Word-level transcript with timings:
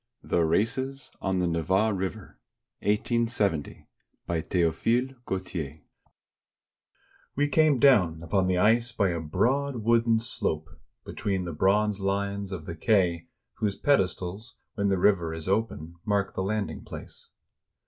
THE 0.23 0.43
RACES 0.45 1.11
ON 1.21 1.37
THE 1.37 1.45
NEVA 1.45 1.93
RIVERA 1.93 2.35
BY 2.81 4.41
THEOPHILE 4.49 5.15
GAUTIER 5.27 5.81
We 7.35 7.47
came 7.47 7.77
down 7.77 8.23
upon 8.23 8.47
the 8.47 8.57
ice 8.57 8.91
by 8.91 9.09
a 9.09 9.19
broad 9.19 9.83
wooden 9.83 10.19
slope, 10.19 10.69
between 11.05 11.43
the 11.45 11.53
bronze 11.53 11.99
lions 11.99 12.51
of 12.51 12.65
the 12.65 12.75
quay, 12.75 13.27
whose 13.57 13.75
pedestals, 13.75 14.55
when 14.73 14.87
the 14.89 14.97
river 14.97 15.35
is 15.35 15.47
open, 15.47 15.93
mark 16.03 16.33
the 16.33 16.41
landing 16.41 16.83
place. 16.83 17.29